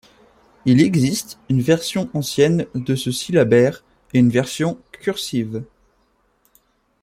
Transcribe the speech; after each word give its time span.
Il 0.65 0.81
existe 0.81 1.37
une 1.47 1.61
version 1.61 2.09
ancienne 2.15 2.65
de 2.73 2.95
ce 2.95 3.11
syllabaire, 3.11 3.83
et 4.15 4.17
une 4.17 4.31
version 4.31 4.81
cursive. 4.91 5.63